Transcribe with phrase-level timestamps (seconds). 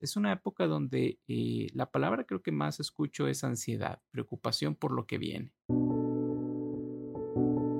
[0.00, 4.92] Es una época donde eh, la palabra creo que más escucho es ansiedad, preocupación por
[4.92, 5.52] lo que viene.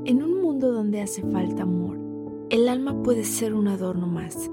[0.04, 1.98] En un mundo donde hace falta amor,
[2.50, 4.50] el alma puede ser un adorno más.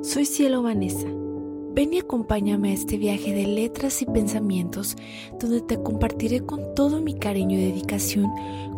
[0.00, 1.08] Soy Cielo Vanessa.
[1.74, 4.96] Ven y acompáñame a este viaje de letras y pensamientos
[5.38, 8.30] donde te compartiré con todo mi cariño y dedicación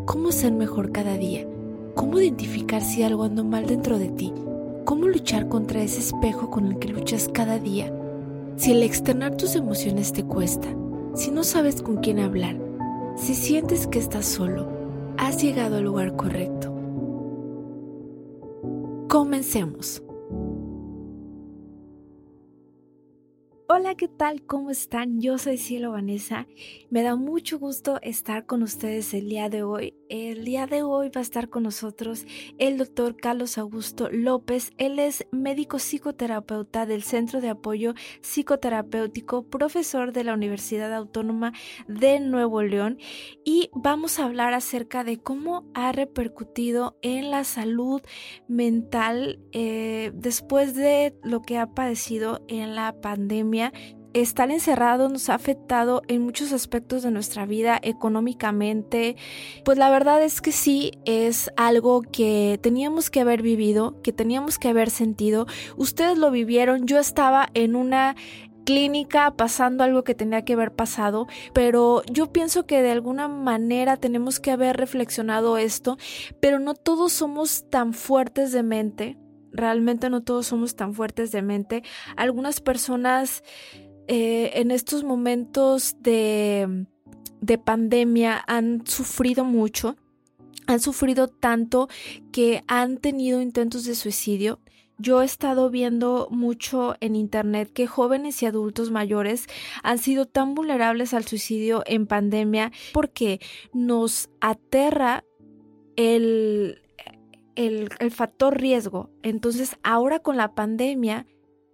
[0.05, 1.47] cómo ser mejor cada día,
[1.95, 4.33] cómo identificar si algo anda mal dentro de ti
[4.85, 7.91] ¿Cómo luchar contra ese espejo con el que luchas cada día?
[8.57, 10.69] Si el externar tus emociones te cuesta,
[11.15, 12.61] si no sabes con quién hablar,
[13.17, 14.69] si sientes que estás solo,
[15.17, 16.71] has llegado al lugar correcto.
[19.09, 20.03] Comencemos.
[23.67, 24.43] Hola, ¿qué tal?
[24.45, 25.21] ¿Cómo están?
[25.21, 26.47] Yo soy Cielo Vanessa.
[26.91, 29.95] Me da mucho gusto estar con ustedes el día de hoy.
[30.17, 32.25] El día de hoy va a estar con nosotros
[32.59, 34.71] el doctor Carlos Augusto López.
[34.79, 41.53] Él es médico psicoterapeuta del Centro de Apoyo Psicoterapéutico, profesor de la Universidad Autónoma
[41.89, 42.99] de Nuevo León
[43.45, 48.01] y vamos a hablar acerca de cómo ha repercutido en la salud
[48.47, 53.73] mental eh, después de lo que ha padecido en la pandemia
[54.15, 59.17] estar encerrado nos ha afectado en muchos aspectos de nuestra vida económicamente.
[59.65, 64.59] Pues la verdad es que sí, es algo que teníamos que haber vivido, que teníamos
[64.59, 65.47] que haber sentido.
[65.77, 68.17] Ustedes lo vivieron, yo estaba en una
[68.65, 73.99] clínica pasando algo que tenía que haber pasado, pero yo pienso que de alguna manera
[73.99, 75.99] tenemos que haber reflexionado esto,
[76.41, 79.19] pero no todos somos tan fuertes de mente
[79.55, 81.83] realmente no todos somos tan fuertes de mente.
[82.17, 83.45] Algunas personas
[84.09, 86.87] eh, en estos momentos de,
[87.41, 89.97] de pandemia han sufrido mucho,
[90.67, 91.89] han sufrido tanto
[92.33, 94.61] que han tenido intentos de suicidio.
[94.97, 99.47] Yo he estado viendo mucho en internet que jóvenes y adultos mayores
[99.83, 103.41] han sido tan vulnerables al suicidio en pandemia porque
[103.73, 105.25] nos aterra
[105.97, 106.81] el,
[107.57, 109.11] el, factor riesgo.
[109.23, 111.27] Entonces, ahora con la pandemia,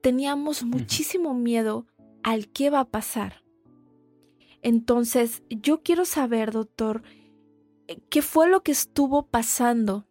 [0.02, 1.86] teníamos muchísimo miedo
[2.22, 3.42] al qué va a pasar.
[4.62, 7.02] Entonces, yo quiero saber, doctor,
[7.88, 10.06] eh, ¿qué fue lo que estuvo pasando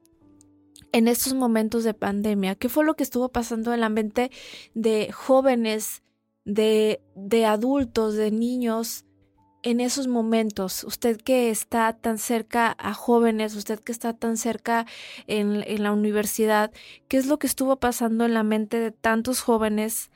[0.92, 2.56] en estos momentos de pandemia?
[2.56, 4.32] ¿Qué fue lo que estuvo pasando en la mente
[4.74, 6.04] de jóvenes,
[6.46, 9.06] de, de adultos, de niños
[9.62, 14.86] en esos momentos, usted que está tan cerca a jóvenes, usted que está tan cerca
[15.28, 16.72] en, la universidad,
[17.08, 20.12] ¿qué es lo que estuvo pasando en la mente de tantos jóvenes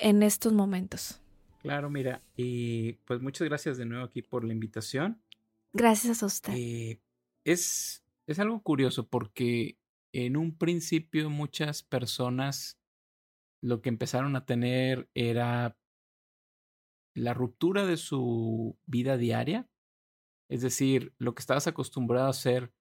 [0.00, 1.20] en estos momentos?
[1.62, 5.20] Claro, mira, y pues muchas gracias de nuevo aquí por la invitación.
[5.72, 6.54] Gracias a usted.
[6.56, 7.00] Eh,
[7.44, 9.78] es, es algo curioso porque
[10.12, 12.78] en un principio muchas personas
[13.62, 15.76] lo que empezaron a tener era
[17.14, 19.68] la ruptura de su vida diaria,
[20.48, 22.72] es decir, lo que estabas acostumbrado a hacer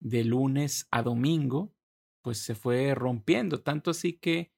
[0.00, 1.74] de lunes a domingo,
[2.22, 4.52] pues se fue rompiendo, tanto así que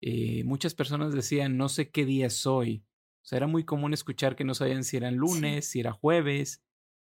[0.00, 2.84] eh, muchas personas decían, no sé qué día es hoy.
[3.22, 6.62] O sea, era muy común escuchar que no sabían si eran lunes, si era jueves,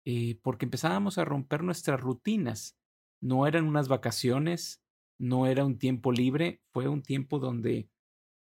[0.04, 2.76] eh, porque empezábamos a romper nuestras rutinas.
[3.20, 4.82] No eran unas vacaciones,
[5.20, 7.90] no era un tiempo libre, fue un tiempo donde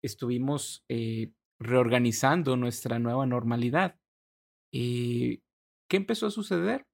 [0.02, 3.98] estuvimos eh, reorganizando nuestra nueva normalidad.
[4.72, 5.42] ¿Y eh,
[5.88, 6.86] qué empezó a suceder?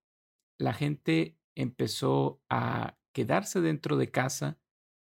[0.59, 4.59] La gente empezó a quedarse dentro de casa.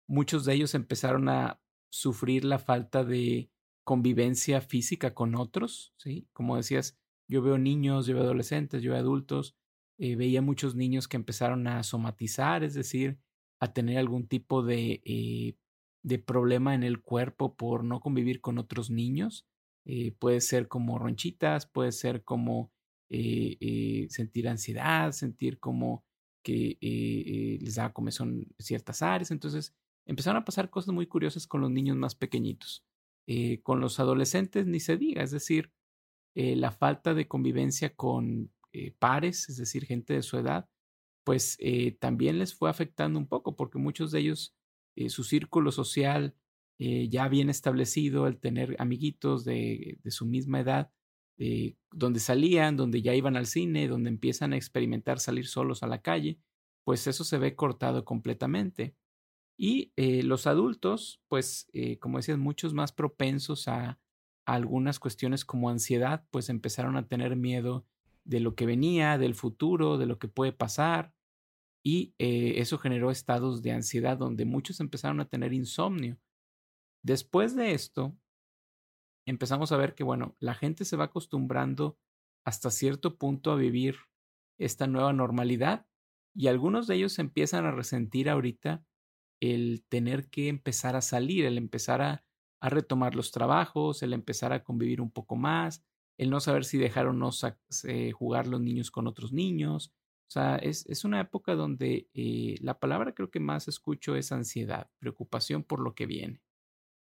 [0.09, 1.61] Muchos de ellos empezaron a
[1.91, 3.51] sufrir la falta de
[3.85, 6.29] convivencia física con otros, ¿sí?
[6.33, 6.99] Como decías,
[7.29, 9.57] yo veo niños, yo veo adolescentes, yo veo adultos,
[9.99, 13.21] eh, veía muchos niños que empezaron a somatizar, es decir,
[13.61, 15.57] a tener algún tipo de eh,
[16.03, 19.47] de problema en el cuerpo por no convivir con otros niños.
[19.85, 22.73] Eh, puede ser como ronchitas, puede ser como
[23.09, 26.05] sentir ansiedad, sentir como
[26.43, 26.77] que
[27.61, 29.31] les da comezón ciertas áreas.
[29.31, 29.75] Entonces
[30.07, 32.85] empezaron a pasar cosas muy curiosas con los niños más pequeñitos.
[33.65, 35.73] con los adolescentes ni se diga, es decir,
[36.35, 38.53] la falta de convivencia con
[38.99, 40.69] pares, es decir, gente de su edad,
[41.25, 41.59] pues
[41.99, 44.57] también les fue afectando un poco porque muchos de ellos
[44.97, 46.35] eh, su círculo social
[46.79, 50.91] eh, ya bien establecido, el tener amiguitos de, de su misma edad,
[51.39, 55.87] eh, donde salían, donde ya iban al cine, donde empiezan a experimentar salir solos a
[55.87, 56.39] la calle,
[56.85, 58.97] pues eso se ve cortado completamente.
[59.59, 61.71] Y los adultos, pues,
[62.01, 63.99] como decías, muchos más propensos a, a,
[64.45, 67.87] algunas cuestiones como ansiedad, pues empezaron a tener miedo
[68.25, 71.15] de lo que venía, del futuro, de lo que puede pasar,
[71.87, 76.19] y eh, eso generó estados de ansiedad donde muchos empezaron a tener insomnio.
[77.05, 78.19] Después de esto,
[79.25, 81.97] empezamos a ver que, bueno, la gente se va acostumbrando
[82.45, 83.99] hasta cierto punto a vivir
[84.59, 85.87] esta nueva normalidad
[86.35, 88.85] y algunos de ellos empiezan a resentir ahorita
[89.41, 92.25] el tener que empezar a salir, el empezar a,
[92.61, 95.85] a retomar los trabajos, el empezar a convivir un poco más,
[96.19, 97.31] el no saber si dejar o no
[98.15, 99.93] jugar los niños con otros niños.
[100.29, 104.33] O sea, es, es una época donde eh, la palabra creo que más escucho es
[104.33, 106.43] ansiedad, preocupación por lo que viene.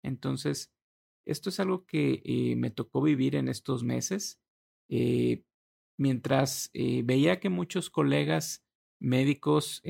[0.02, 0.72] Entonces,
[1.26, 4.40] esto es algo que eh, me tocó vivir en estos meses.
[4.88, 5.44] Eh,
[5.98, 8.64] mientras veía que muchos colegas
[9.00, 9.82] médicos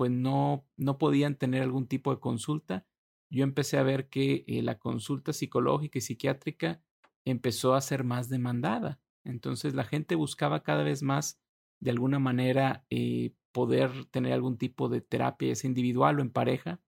[0.00, 2.86] pues no, no podían tener algún tipo de consulta,
[3.28, 6.82] yo empecé a ver que la consulta psicológica y psiquiátrica
[7.26, 8.98] empezó a ser más demandada.
[9.24, 11.38] Entonces la gente buscaba cada vez más,
[11.80, 16.30] de alguna manera, eh, poder tener algún tipo de terapia, ya sea individual o en
[16.30, 16.80] pareja,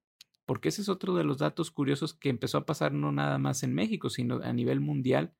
[0.47, 3.61] porque ese es otro de los datos curiosos que empezó a pasar no nada más
[3.61, 5.35] en México, sino a nivel mundial.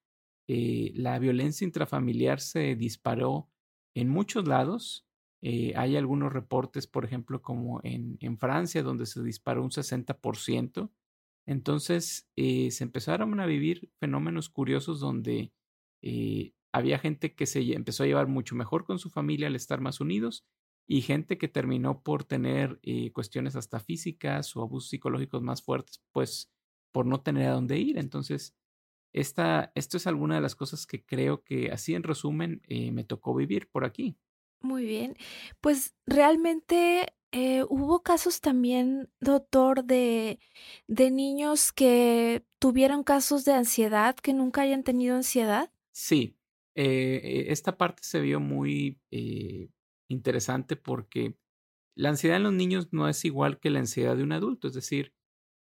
[0.47, 3.49] Eh, la violencia intrafamiliar se disparó
[3.95, 5.07] en muchos lados.
[5.45, 10.89] Eh, hay algunos reportes, por ejemplo, como en, en Francia, donde se disparó un 60%.
[11.45, 15.51] Entonces eh, se empezaron a vivir fenómenos curiosos donde
[16.01, 19.81] eh, había gente que se empezó a llevar mucho mejor con su familia al estar
[19.81, 20.45] más unidos
[20.87, 22.79] y gente que terminó por tener
[23.13, 26.51] cuestiones hasta físicas o abusos psicológicos más fuertes, pues
[26.93, 27.97] por no tener a dónde ir.
[27.97, 28.55] Entonces,
[29.13, 33.33] esta, esto es alguna de las cosas que creo que así en resumen me tocó
[33.33, 34.17] vivir por aquí.
[34.63, 35.17] Muy bien,
[35.59, 40.39] pues realmente eh, hubo casos también, doctor, de,
[40.87, 45.69] de niños que tuvieron casos de ansiedad, que nunca hayan tenido ansiedad.
[45.91, 46.37] Sí,
[46.75, 49.69] eh, esta parte se vio muy eh,
[50.07, 51.37] interesante porque
[51.95, 54.73] la ansiedad en los niños no es igual que la ansiedad de un adulto, es
[54.73, 55.13] decir,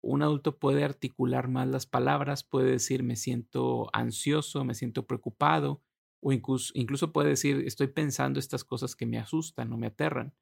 [0.01, 5.81] un adulto puede articular más las palabras, puede decir me siento ansioso, me siento preocupado,
[6.21, 10.33] o incluso, incluso puede decir estoy pensando estas cosas que me asustan o me aterran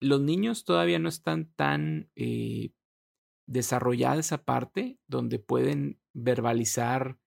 [0.00, 2.72] los niños todavía no están tan eh,
[3.46, 7.18] desarrollada esa parte donde pueden verbalizar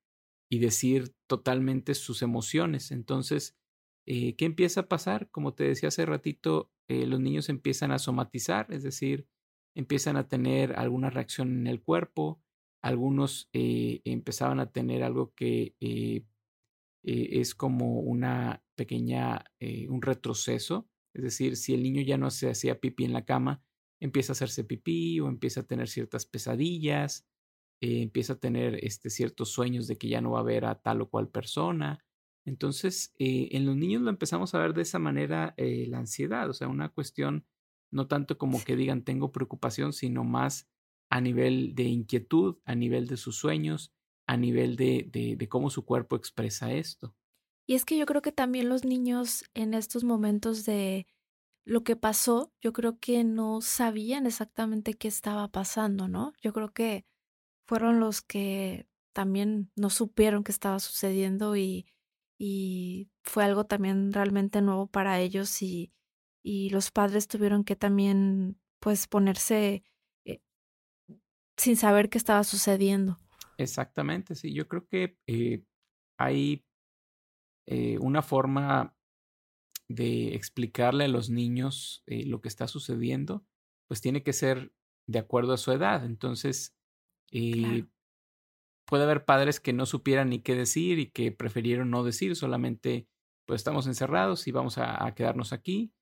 [0.49, 2.91] y decir totalmente sus emociones.
[2.91, 3.57] Entonces,
[4.05, 5.29] eh, ¿qué empieza a pasar?
[5.31, 9.27] Como te decía hace ratito, eh, los niños empiezan a somatizar, es decir,
[9.75, 12.41] empiezan a tener alguna reacción en el cuerpo,
[12.81, 15.75] algunos empezaban a tener algo que
[17.03, 19.45] es como una pequeña,
[19.89, 23.63] un retroceso es decir, si el niño ya no se hacía pipí en la cama,
[23.99, 27.27] empieza a hacerse pipí o empieza a tener ciertas pesadillas,
[27.81, 30.81] eh, empieza a tener este, ciertos sueños de que ya no va a ver a
[30.81, 32.03] tal o cual persona.
[32.45, 36.49] Entonces, eh, en los niños lo empezamos a ver de esa manera eh, la ansiedad,
[36.49, 37.45] o sea, una cuestión
[37.91, 40.69] no tanto como que digan tengo preocupación, sino más
[41.09, 43.93] a nivel de inquietud, a nivel de sus sueños,
[44.31, 47.13] a nivel de, de cómo su cuerpo expresa esto.
[47.67, 51.05] Y es que yo creo que también los niños en estos momentos de
[51.65, 56.31] lo que pasó, yo creo que no sabían exactamente qué estaba pasando, ¿no?
[56.41, 57.05] Yo creo que
[57.67, 61.85] fueron los que también no supieron qué estaba sucediendo y,
[62.37, 65.91] y fue algo también realmente nuevo para ellos y,
[66.41, 69.83] y los padres tuvieron que también pues ponerse
[70.23, 70.39] eh,
[71.57, 73.19] sin saber qué estaba sucediendo.
[73.61, 75.63] Exactamente, sí, yo creo que eh,
[76.17, 76.65] hay
[77.67, 78.97] eh, una forma
[79.87, 83.45] de explicarle a los niños eh, lo que está sucediendo,
[83.87, 84.73] pues tiene que ser
[85.05, 86.05] de acuerdo a su edad.
[86.05, 86.75] Entonces,
[88.85, 93.07] puede haber padres que no supieran ni qué decir y que prefirieron no decir, solamente
[93.45, 95.93] pues estamos encerrados y vamos a, quedarnos aquí.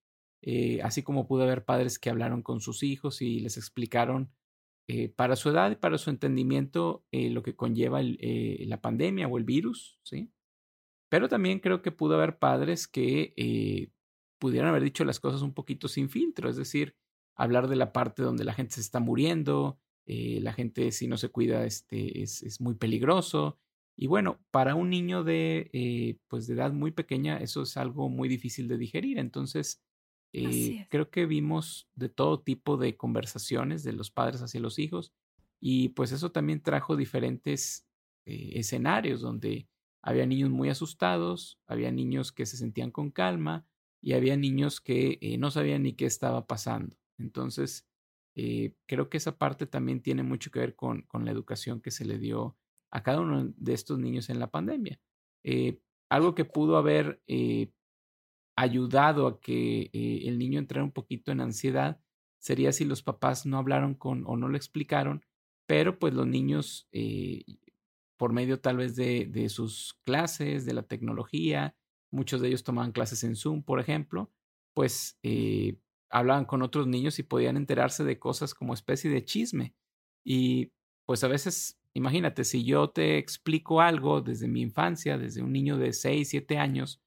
[0.82, 4.32] así como pudo haber padres que hablaron con sus hijos y les explicaron
[5.16, 10.00] para su edad y para su entendimiento lo que conlleva la pandemia o el virus,
[10.04, 10.32] ¿sí?
[11.10, 13.90] Pero también creo que pudo haber padres que eh,
[14.38, 16.96] pudieran haber dicho las cosas un poquito sin filtro, es decir,
[17.36, 21.18] hablar de la parte donde la gente se está muriendo, eh, la gente si no
[21.18, 23.58] se cuida este, es, es, muy peligroso.
[23.98, 28.08] Y bueno, para un niño de, eh, pues de edad muy pequeña eso es algo
[28.08, 29.18] muy difícil de digerir.
[29.18, 29.82] Entonces,
[30.32, 35.14] creo que vimos de todo tipo de conversaciones de los padres hacia los hijos
[35.60, 37.88] y pues eso también trajo diferentes
[38.26, 39.68] escenarios donde
[40.02, 43.66] había niños muy asustados, había niños que se sentían con calma
[44.02, 46.96] y había niños que eh, no sabían ni qué estaba pasando.
[47.18, 47.86] Entonces,
[48.36, 51.92] eh, creo que esa parte también tiene mucho que ver con, con, la educación que
[51.92, 52.58] se le dio
[52.92, 55.00] a cada uno de estos niños en la pandemia.
[55.44, 57.22] Eh, algo que pudo haber
[58.62, 62.00] ayudado a que el niño entrara un poquito en ansiedad
[62.40, 65.26] sería si los papás no hablaron con o no le explicaron,
[65.68, 66.88] pero pues los niños
[68.18, 71.76] por medio tal vez de, de sus clases, de la tecnología,
[72.12, 74.32] muchos de ellos tomaban clases en Zoom, por ejemplo,
[74.74, 75.78] pues eh,
[76.10, 79.76] hablaban con otros niños y podían enterarse de cosas como especie de chisme.
[80.26, 80.74] Y
[81.06, 85.78] pues a veces, imagínate, si yo te explico algo desde mi infancia, desde un niño
[85.78, 87.02] de 6, 7 años,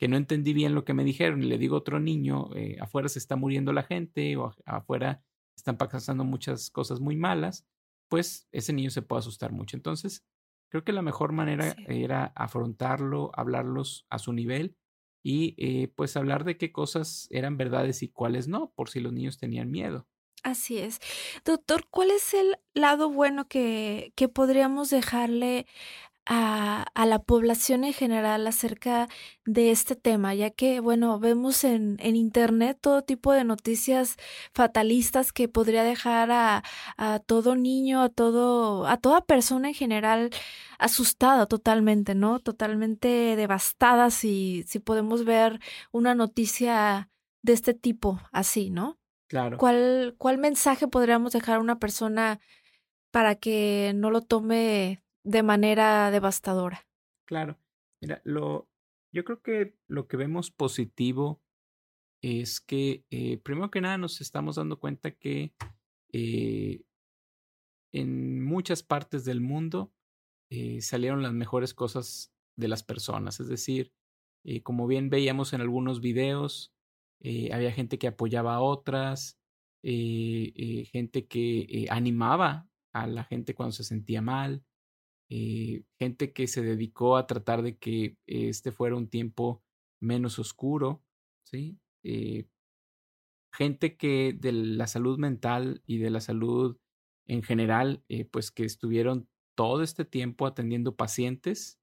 [0.00, 2.78] que no entendí bien lo que me dijeron y le digo a otro niño, eh,
[2.80, 5.22] afuera se está muriendo la gente o afuera
[5.54, 7.66] están pasando muchas cosas muy malas,
[8.08, 9.76] pues ese niño se puede asustar mucho.
[9.76, 10.24] Entonces,
[10.70, 14.74] creo que la mejor manera era afrontarlo, hablarlos a su nivel
[15.22, 19.12] y eh, pues hablar de qué cosas eran verdades y cuáles no, por si los
[19.12, 20.08] niños tenían miedo.
[20.42, 20.98] Así es.
[21.44, 25.66] Doctor, ¿cuál es el lado bueno que, que podríamos dejarle
[26.32, 29.08] a, a, la población en general acerca
[29.44, 34.16] de este tema, ya que, bueno, vemos en, en Internet todo tipo de noticias
[34.54, 36.62] fatalistas que podría dejar a,
[36.96, 40.30] a, todo niño, a, todo, a toda persona en general
[40.78, 42.38] asustada totalmente, ¿no?
[42.38, 45.58] Totalmente devastada si, si podemos ver
[45.90, 47.10] una noticia
[47.42, 49.00] de este tipo así, ¿no?
[49.26, 49.58] Claro.
[49.58, 52.38] ¿Cuál, ¿Cuál mensaje podríamos dejar a una persona
[53.10, 56.86] para que no lo tome de manera devastadora.
[57.26, 57.58] Claro.
[58.02, 58.68] Mira, lo,
[59.12, 61.42] yo creo que lo que vemos positivo
[62.22, 65.54] es que, eh, primero que nada, nos estamos dando cuenta que
[66.12, 66.82] eh,
[67.92, 69.92] en muchas partes del mundo
[70.50, 73.40] eh, salieron las mejores cosas de las personas.
[73.40, 73.92] Es decir,
[74.62, 76.72] como bien veíamos en algunos videos,
[77.52, 79.38] había gente que apoyaba a otras,
[79.82, 84.64] gente que animaba a la gente cuando se sentía mal,
[85.32, 89.62] eh, gente que se dedicó a tratar de que este fuera un tiempo
[90.00, 91.04] menos oscuro,
[91.44, 91.78] ¿sí?
[92.02, 92.48] Eh,
[93.52, 96.78] gente que de la salud mental y de la salud
[97.28, 101.78] en general, eh, pues que estuvieron todo este tiempo atendiendo pacientes,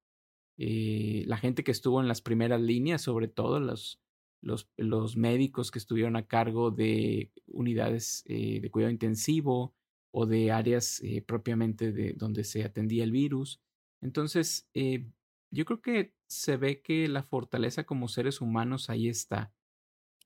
[0.58, 4.01] la gente que estuvo en las primeras líneas, sobre todo los,
[4.42, 9.77] los, los médicos que estuvieron a cargo de unidades de cuidado intensivo,
[10.20, 13.62] o de áreas eh, propiamente de donde se atendía el virus.
[14.02, 15.06] Entonces, eh,
[15.52, 19.54] yo creo que se ve que la fortaleza como seres humanos ahí está.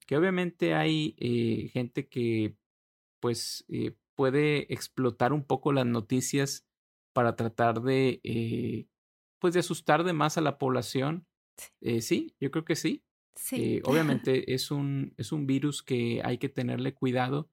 [0.08, 2.56] Que obviamente hay eh, gente que
[3.20, 3.66] pues
[4.16, 6.66] puede explotar un poco las noticias
[7.14, 8.88] para tratar de
[9.40, 11.28] pues de asustar de más a la población.
[12.00, 13.04] sí, yo creo que sí.
[13.36, 13.82] Sí.
[13.84, 17.50] obviamente es un, es un virus que hay que tenerle cuidado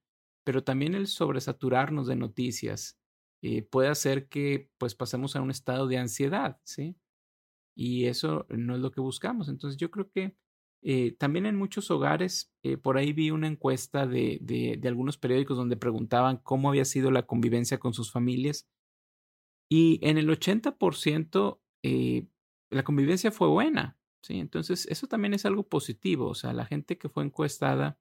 [0.48, 2.98] pero también el sobresaturarnos de noticias
[3.42, 6.96] eh, puede hacer que pues pasemos a un estado de ansiedad, ¿sí?
[7.76, 9.50] Y eso no es lo que buscamos.
[9.50, 10.38] Entonces yo creo que
[10.80, 15.58] eh, también en muchos hogares, eh, por ahí vi una encuesta de, de, algunos periódicos
[15.58, 18.66] donde preguntaban cómo había sido la convivencia con sus familias.
[19.68, 21.60] Y en el 80%
[22.70, 24.38] la convivencia fue buena, ¿sí?
[24.38, 26.26] Entonces eso también es algo positivo.
[26.28, 27.98] O sea, la gente que fue encuestada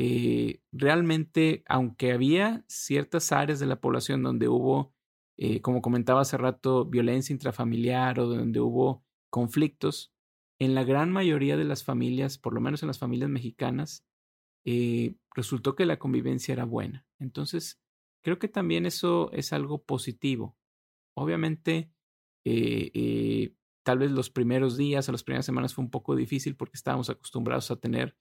[0.00, 4.94] eh, realmente, aunque había ciertas áreas de la población donde hubo,
[5.36, 10.12] eh, como comentaba hace rato, violencia intrafamiliar o donde hubo conflictos,
[10.60, 14.06] en la gran mayoría de las familias, por lo menos en las familias mexicanas,
[14.64, 17.04] eh, resultó que la convivencia era buena.
[17.18, 17.80] Entonces,
[18.22, 20.56] creo que también eso es algo positivo.
[21.16, 21.90] Obviamente,
[23.82, 27.10] tal vez los primeros días o las primeras semanas fue un poco difícil porque estábamos
[27.10, 28.16] acostumbrados a tener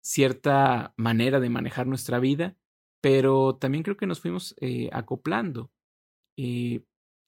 [0.00, 2.56] cierta manera de manejar nuestra vida,
[3.00, 5.70] pero también creo que nos fuimos eh, acoplando.
[6.36, 6.84] Eh,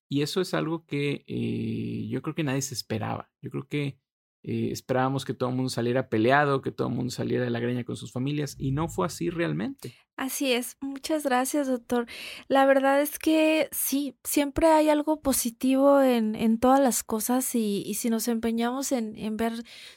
[0.09, 3.31] y eso es algo que eh, yo creo que nadie se esperaba.
[3.41, 3.99] Yo creo que
[4.43, 7.61] eh, esperábamos que todo el mundo saliera peleado, que todo el mundo saliera de la
[7.61, 9.95] greña con sus familias y no fue así realmente.
[10.17, 12.07] Así es, muchas gracias doctor.
[12.49, 17.83] La verdad es que sí, siempre hay algo positivo en, en todas las cosas y,
[17.87, 19.53] y si nos empeñamos en, en, ver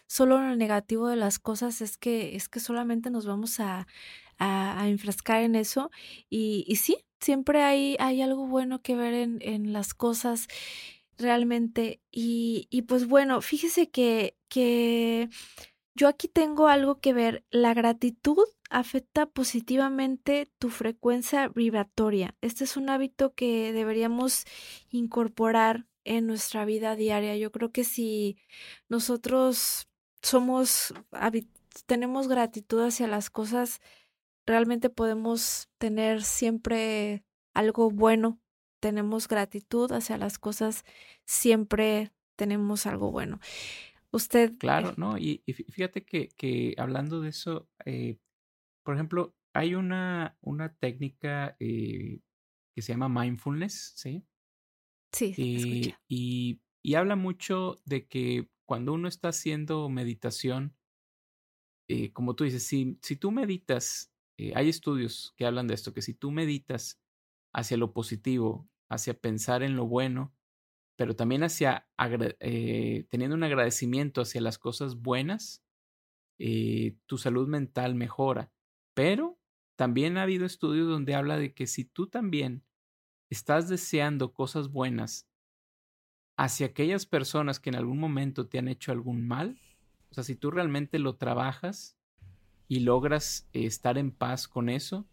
[0.07, 3.87] solo lo negativo de las cosas es que, es que solamente nos vamos a,
[4.37, 5.91] a, a enfrascar en eso
[6.29, 10.47] y, y sí, siempre hay, hay algo bueno que ver en, en las cosas
[11.17, 12.01] realmente.
[12.11, 15.29] Y, y pues bueno, fíjese que, que
[15.95, 17.43] yo aquí tengo algo que ver.
[17.51, 22.35] La gratitud afecta positivamente tu frecuencia vibratoria.
[22.41, 24.45] Este es un hábito que deberíamos
[24.89, 27.37] incorporar en nuestra vida diaria.
[27.37, 28.37] Yo creo que si
[28.89, 29.87] nosotros
[30.21, 30.93] somos,
[31.85, 33.79] tenemos gratitud hacia las cosas,
[34.45, 38.39] realmente podemos tener siempre algo bueno
[38.83, 40.83] tenemos gratitud hacia las cosas,
[41.23, 43.39] siempre tenemos algo bueno.
[44.11, 44.57] Usted.
[44.57, 45.17] Claro, eh, ¿no?
[45.17, 48.17] Y, y fíjate que, que, hablando de eso, eh,
[48.83, 52.19] por ejemplo, hay una, una técnica eh,
[52.75, 54.25] que se llama mindfulness, ¿sí?
[55.13, 60.75] Sí, eh, y, y, habla mucho de que cuando uno está haciendo meditación,
[62.11, 64.11] como tú dices, si, si tú meditas,
[64.55, 66.99] hay estudios que hablan de esto, que si tú meditas
[67.53, 70.33] hacia lo positivo, hacia pensar en lo bueno,
[70.95, 71.87] pero también hacia
[72.39, 75.63] eh, teniendo un agradecimiento hacia las cosas buenas,
[76.39, 78.51] eh, tu salud mental mejora.
[78.93, 79.39] Pero
[79.75, 82.63] también ha habido estudios donde habla de que si tú también
[83.29, 85.27] estás deseando cosas buenas
[86.37, 89.59] hacia aquellas personas que en algún momento te han hecho algún mal,
[90.11, 91.97] o sea, si tú realmente lo trabajas
[92.67, 95.07] y logras estar en paz con eso,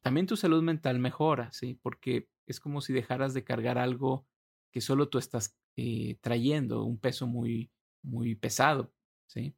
[0.00, 1.78] también tu salud mental mejora, ¿sí?
[1.82, 4.26] Porque es como si dejaras de cargar algo
[4.72, 7.70] que solo tú estás eh, trayendo, un peso muy,
[8.02, 8.92] muy pesado,
[9.26, 9.54] ¿sí?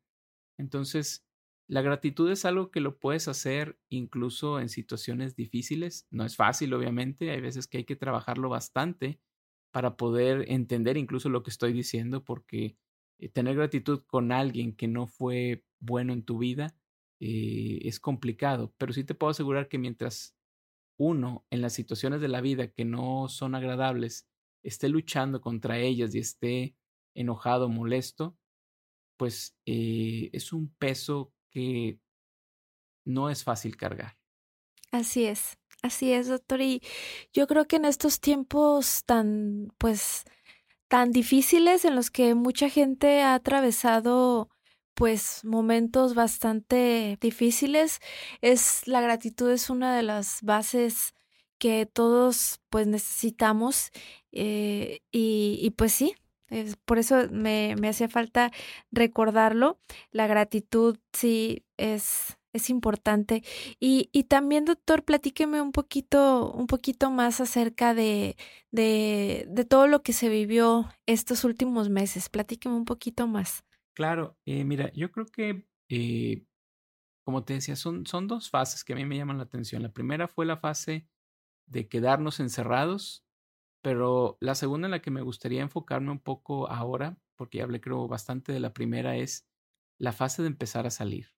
[0.58, 1.26] Entonces,
[1.66, 6.06] la gratitud es algo que lo puedes hacer incluso en situaciones difíciles.
[6.10, 9.20] No es fácil, obviamente, hay veces que hay que trabajarlo bastante
[9.72, 12.76] para poder entender incluso lo que estoy diciendo, porque
[13.18, 16.76] eh, tener gratitud con alguien que no fue bueno en tu vida
[17.20, 20.36] eh, es complicado, pero sí te puedo asegurar que mientras
[20.96, 24.28] uno en las situaciones de la vida que no son agradables
[24.62, 26.76] esté luchando contra ellas y esté
[27.14, 28.36] enojado, molesto,
[29.16, 32.00] pues eh, es un peso que
[33.04, 34.16] no es fácil cargar.
[34.90, 36.60] Así es, así es, doctor.
[36.60, 36.82] Y
[37.32, 40.24] yo creo que en estos tiempos tan, pues,
[40.88, 44.50] tan difíciles en los que mucha gente ha atravesado
[44.94, 48.00] pues momentos bastante difíciles,
[48.40, 51.14] es la gratitud es una de las bases
[51.58, 53.90] que todos pues necesitamos
[54.32, 56.14] eh, y, pues sí,
[56.84, 58.50] por eso me, me hacía falta
[58.90, 59.78] recordarlo.
[60.10, 63.42] La gratitud sí es, es importante.
[63.80, 68.36] Y, y, también, doctor, platíqueme un poquito, un poquito más acerca de,
[68.70, 72.28] de, de, todo lo que se vivió estos últimos meses.
[72.28, 73.64] Platíqueme un poquito más.
[73.94, 76.44] Claro, eh, mira, yo creo que, eh,
[77.24, 79.82] como te decía, son, son dos fases que a mí me llaman la atención.
[79.82, 81.08] La primera fue la fase
[81.66, 83.26] de quedarnos encerrados,
[83.82, 87.80] pero la segunda en la que me gustaría enfocarme un poco ahora, porque ya hablé
[87.80, 89.48] creo bastante de la primera, es
[89.98, 91.28] la fase de empezar a salir.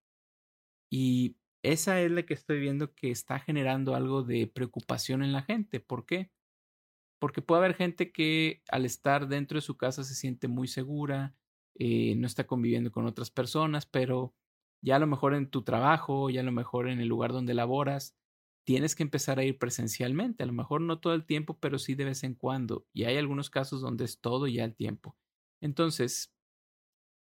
[0.90, 5.42] Y esa es la que estoy viendo que está generando algo de preocupación en la
[5.42, 5.80] gente.
[5.80, 6.32] ¿Por qué?
[7.18, 11.36] Porque puede haber gente que al estar dentro de su casa se siente muy segura,
[11.78, 14.34] eh, no está conviviendo con otras personas, pero
[14.82, 17.54] ya a lo mejor en tu trabajo, ya a lo mejor en el lugar donde
[17.54, 18.16] laboras,
[18.64, 21.94] tienes que empezar a ir presencialmente, a lo mejor no todo el tiempo, pero sí
[21.94, 22.86] de vez en cuando.
[22.92, 25.16] Y hay algunos casos donde es todo ya el tiempo.
[25.60, 26.34] Entonces,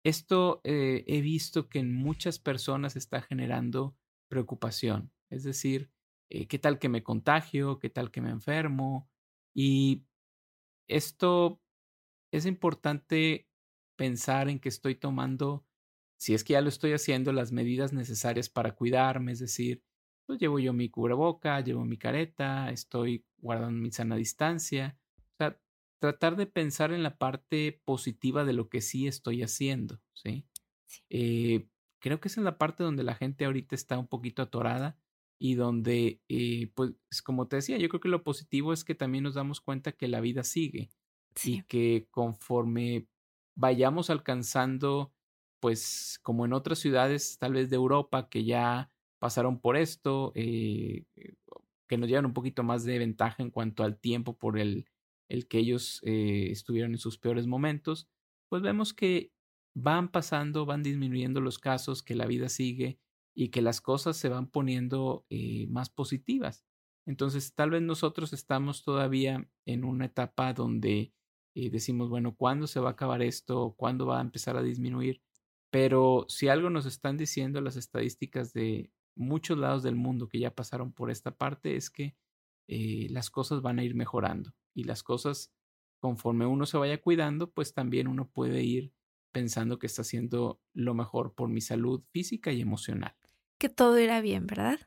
[0.05, 3.97] esto eh, he visto que en muchas personas está generando
[4.29, 5.13] preocupación.
[5.31, 5.91] Es decir,
[6.31, 7.79] eh, ¿qué tal que me contagio?
[7.79, 9.11] ¿Qué tal que me enfermo?
[9.55, 10.05] Y
[10.89, 11.61] esto
[12.33, 13.49] es importante
[13.97, 15.67] pensar en que estoy tomando,
[16.19, 19.83] si es que ya lo estoy haciendo, las medidas necesarias para cuidarme, es decir,
[20.27, 24.99] pues llevo yo mi cubreboca, llevo mi careta, estoy guardando mi sana distancia.
[25.19, 25.61] O sea,
[25.99, 30.47] tratar de pensar en la parte positiva de lo que sí estoy haciendo, ¿sí?
[31.11, 31.69] Eh,
[32.01, 34.99] creo que esa es la parte donde la gente ahorita está un poquito atorada
[35.39, 39.25] y donde, eh, pues, como te decía, yo creo que lo positivo es que también
[39.25, 40.91] nos damos cuenta que la vida sigue
[41.45, 43.09] y que conforme
[43.55, 45.13] vayamos alcanzando,
[45.61, 51.05] pues, como en otras ciudades, tal vez de Europa, que ya pasaron por esto, eh,
[51.17, 51.35] eh,
[51.89, 54.87] que nos llevan un poquito más de ventaja en cuanto al tiempo por el,
[55.29, 58.09] el que ellos eh, estuvieron en sus peores momentos,
[58.49, 59.33] pues vemos que
[59.75, 62.99] van pasando, van disminuyendo los casos, que la vida sigue
[63.35, 65.25] y que las cosas se van poniendo
[65.69, 66.67] más positivas.
[67.07, 71.15] Entonces, tal vez nosotros estamos todavía en una etapa donde
[71.55, 73.75] decimos, bueno, ¿cuándo se va a acabar esto?
[73.77, 75.23] ¿Cuándo va a empezar a disminuir?
[75.71, 80.55] Pero si algo nos están diciendo las estadísticas de, muchos lados del mundo que ya
[80.55, 82.17] pasaron por esta parte es que
[82.69, 85.53] eh, las cosas van a ir mejorando y las cosas
[86.01, 88.93] conforme uno se vaya cuidando, pues también uno puede ir
[89.31, 93.15] pensando que está haciendo lo mejor por mi salud física y emocional.
[93.59, 94.81] Que todo irá bien, ¿verdad?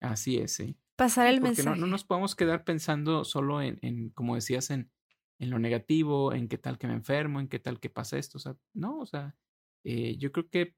[0.00, 0.76] Así es, sí.
[0.96, 1.68] Pasar el mensaje.
[1.68, 4.90] No, no, nos podemos quedar pensando solo en, en, como decías, en,
[5.38, 8.38] en lo negativo, en qué tal que me enfermo, en qué tal que pasa esto.
[8.38, 9.36] O sea, no, o sea,
[9.84, 10.76] eh, yo creo que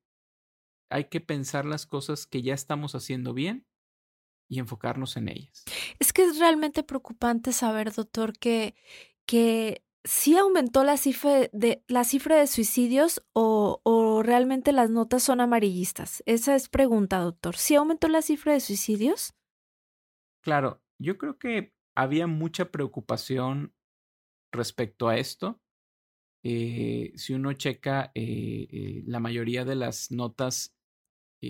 [0.90, 3.66] hay que pensar las cosas que ya estamos haciendo bien
[4.48, 5.64] y enfocarnos en ellas.
[5.98, 8.74] Es que es realmente preocupante saber, doctor, que,
[9.26, 15.22] que sí aumentó la cifra de, la cifra de suicidios o, o realmente las notas
[15.22, 16.22] son amarillistas.
[16.26, 17.56] Esa es pregunta, doctor.
[17.56, 19.34] ¿Sí aumentó la cifra de suicidios?
[20.42, 23.74] Claro, yo creo que había mucha preocupación
[24.56, 25.60] respecto a esto.
[26.48, 30.72] Eh, si uno checa eh, eh, la mayoría de las notas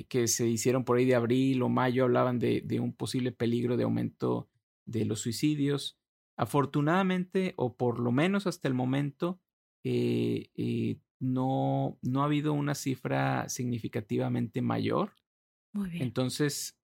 [0.09, 3.77] que se hicieron por ahí de abril o mayo hablaban de, de, un posible peligro
[3.77, 4.49] de aumento
[4.87, 5.99] de los suicidios.
[6.37, 9.41] Afortunadamente, o por lo menos hasta el momento,
[11.19, 15.13] no, no ha habido una cifra significativamente mayor.
[15.73, 16.03] Muy bien.
[16.03, 16.79] Entonces,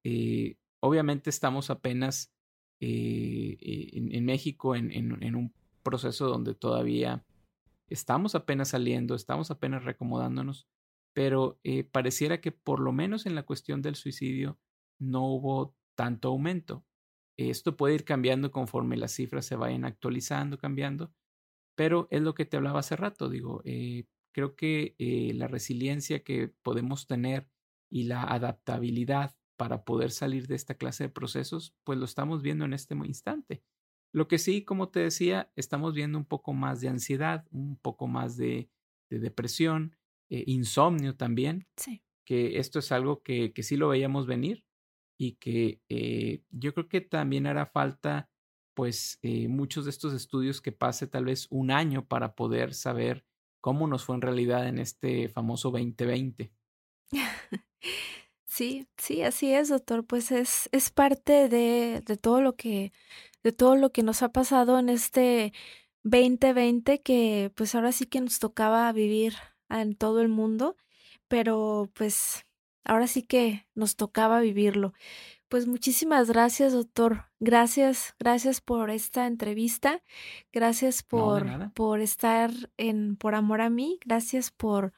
[0.80, 2.32] obviamente estamos apenas
[2.80, 5.52] en, en, México en, en un
[5.82, 7.24] proceso donde todavía
[7.88, 10.68] estamos apenas saliendo, estamos apenas recomodándonos,
[11.14, 14.58] pero eh, pareciera que por lo menos en la cuestión del suicidio
[14.98, 16.84] no hubo tanto aumento.
[17.36, 21.12] Esto puede ir cambiando conforme las cifras se vayan actualizando, cambiando,
[21.74, 26.22] pero es lo que te hablaba hace rato, digo, eh, creo que eh, la resiliencia
[26.22, 27.48] que podemos tener
[27.90, 32.64] y la adaptabilidad para poder salir de esta clase de procesos, pues lo estamos viendo
[32.64, 33.62] en este instante.
[34.12, 38.06] Lo que sí, como te decía, estamos viendo un poco más de ansiedad, un poco
[38.06, 38.68] más de,
[39.08, 39.96] depresión,
[40.30, 41.66] eh, insomnio también.
[41.76, 42.02] Sí.
[42.24, 44.64] Que esto es algo que, que sí lo veíamos venir
[45.18, 48.30] y que eh, yo creo que también hará falta,
[48.74, 53.24] pues, eh, muchos de estos estudios que pase tal vez un año para poder saber
[53.60, 56.52] cómo nos fue en realidad en este famoso 2020.
[58.52, 60.04] Sí, sí, así es, doctor.
[60.06, 62.92] Pues es, es parte de, de todo lo que
[63.42, 65.54] de todo lo que nos ha pasado en este
[66.02, 69.36] 2020 que pues ahora sí que nos tocaba vivir
[69.70, 70.76] en todo el mundo,
[71.28, 72.44] pero pues
[72.84, 74.92] ahora sí que nos tocaba vivirlo.
[75.48, 77.26] Pues muchísimas gracias, doctor.
[77.40, 80.02] Gracias, gracias por esta entrevista.
[80.52, 83.98] Gracias por, por estar en Por Amor a mí.
[84.04, 84.92] Gracias por,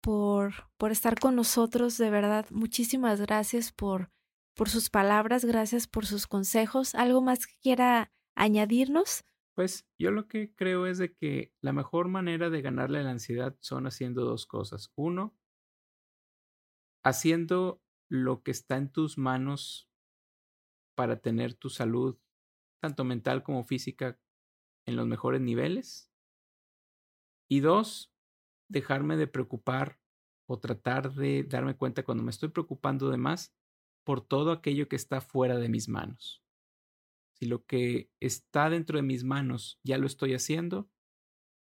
[0.00, 2.46] por, por estar con nosotros, de verdad.
[2.50, 4.10] Muchísimas gracias por,
[4.54, 6.94] por sus palabras, gracias por sus consejos.
[6.94, 9.24] ¿Algo más que quiera añadirnos?
[9.54, 13.56] Pues yo lo que creo es de que la mejor manera de ganarle la ansiedad
[13.60, 14.92] son haciendo dos cosas.
[14.96, 15.36] Uno,
[17.04, 19.90] haciendo lo que está en tus manos
[20.94, 22.18] para tener tu salud,
[22.80, 24.18] tanto mental como física,
[24.86, 26.12] en los mejores niveles.
[27.48, 28.12] Y dos,
[28.70, 29.98] dejarme de preocupar
[30.46, 33.54] o tratar de darme cuenta cuando me estoy preocupando de más,
[34.04, 36.42] por todo aquello que está fuera de mis manos.
[37.34, 40.90] Si lo que está dentro de mis manos ya lo estoy haciendo,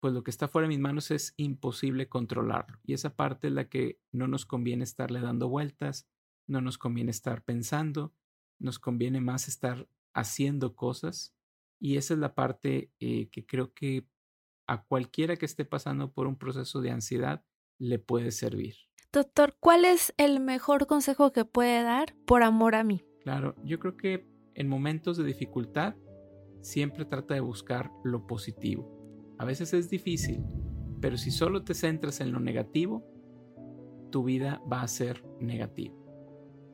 [0.00, 2.78] pues lo que está fuera de mis manos es imposible controlarlo.
[2.85, 6.09] Y esa parte es la que no nos conviene estarle dando vueltas,
[6.46, 8.14] no nos conviene estar pensando,
[8.59, 11.35] nos conviene más estar haciendo cosas.
[11.80, 14.06] Y esa es la parte eh, que creo que
[14.66, 17.44] a cualquiera que esté pasando por un proceso de ansiedad
[17.79, 18.74] le puede servir.
[19.12, 23.02] Doctor, ¿cuál es el mejor consejo que puede dar por amor a mí?
[23.22, 25.94] Claro, yo creo que en momentos de dificultad
[26.61, 29.35] siempre trata de buscar lo positivo.
[29.38, 30.44] A veces es difícil,
[31.00, 33.05] pero si solo te centras en lo negativo,
[34.11, 35.94] tu vida va a ser negativa.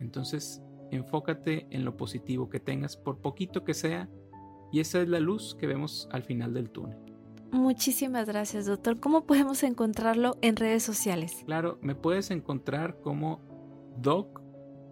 [0.00, 4.08] Entonces, enfócate en lo positivo que tengas, por poquito que sea,
[4.72, 7.11] y esa es la luz que vemos al final del túnel.
[7.52, 8.98] Muchísimas gracias, doctor.
[8.98, 11.42] ¿Cómo podemos encontrarlo en redes sociales?
[11.44, 13.40] Claro, me puedes encontrar como
[13.98, 14.40] Doc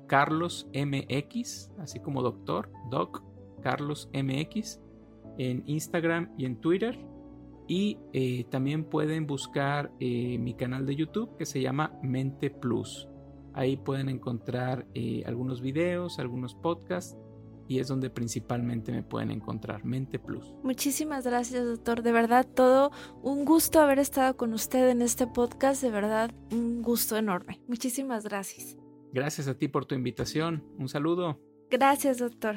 [0.07, 3.23] Carlos MX, así como doctor, Doc
[3.63, 4.79] Carlos MX,
[5.39, 6.99] en Instagram y en Twitter.
[7.67, 13.09] Y eh, también pueden buscar eh, mi canal de YouTube que se llama Mente Plus.
[13.55, 17.17] Ahí pueden encontrar eh, algunos videos, algunos podcasts
[17.71, 20.53] y es donde principalmente me pueden encontrar, Mente Plus.
[20.65, 22.03] Muchísimas gracias, doctor.
[22.03, 22.91] De verdad, todo
[23.23, 25.81] un gusto haber estado con usted en este podcast.
[25.81, 27.63] De verdad, un gusto enorme.
[27.69, 28.77] Muchísimas gracias.
[29.13, 30.65] Gracias a ti por tu invitación.
[30.79, 31.39] Un saludo.
[31.71, 32.57] Gracias, doctor.